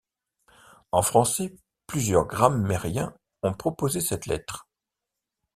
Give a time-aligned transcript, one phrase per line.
[0.91, 1.55] En français,
[1.85, 3.13] plusieurs grammairiens
[3.43, 4.67] ont proposé cette lettre.